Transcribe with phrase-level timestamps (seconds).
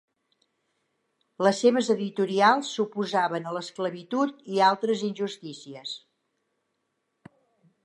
[1.47, 5.95] Les seves editorials s'oposaven a l'esclavitud i altres injustícies.